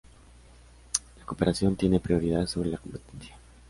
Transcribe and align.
La 1.19 1.25
cooperación 1.27 1.75
tiene 1.75 1.99
prioridad 1.99 2.47
sobre 2.47 2.71
la 2.71 2.79
competencia. 2.79 3.37